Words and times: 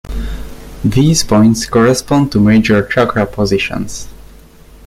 These 0.83 1.23
points 1.25 1.67
correspond 1.67 2.31
to 2.31 2.39
major 2.39 2.83
chakra 2.87 3.27
positions. 3.27 4.07